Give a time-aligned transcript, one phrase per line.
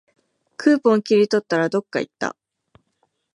[0.57, 2.35] クーポン切り取ったら、どっかいった